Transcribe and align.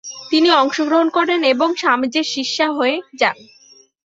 তিনি 0.31 0.49
অংশগ্রহণ 0.61 1.07
করেন 1.17 1.39
এবং 1.53 1.69
স্বামীজির 1.75 2.27
শিষ্যা 2.33 2.67
হয়ে 2.77 2.95
যান। 3.19 3.37